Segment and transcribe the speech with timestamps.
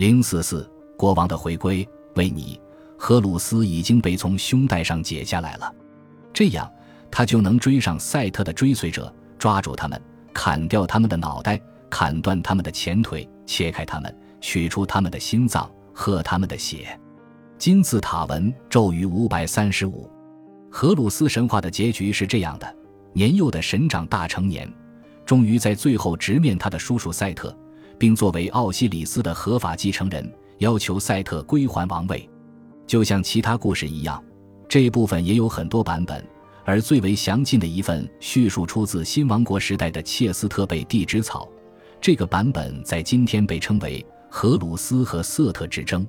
[0.00, 1.86] 零四四，国王的回归。
[2.14, 2.58] 为你，
[2.96, 5.70] 荷鲁斯已经被从胸带上解下来了，
[6.32, 6.72] 这样
[7.10, 10.02] 他就能追上赛特的追随者，抓住他们，
[10.32, 11.60] 砍掉他们的脑袋，
[11.90, 16.98] 砍断他们的前腿，切开他们，取出他们的心脏，喝他们的血。
[17.58, 20.10] 金字塔文咒语五百三十五。
[20.70, 22.74] 荷鲁斯神话的结局是这样的：
[23.12, 24.66] 年幼的神长大成年，
[25.26, 27.54] 终于在最后直面他的叔叔赛特。
[28.00, 30.26] 并作为奥西里斯的合法继承人，
[30.56, 32.26] 要求赛特归还王位。
[32.86, 34.24] 就像其他故事一样，
[34.66, 36.26] 这部分也有很多版本，
[36.64, 41.46] 而最为详尽的一份叙述出自新王国时代的切斯特贝地之草。
[42.00, 46.08] 这个版本在今天被称为荷鲁斯和瑟特之争。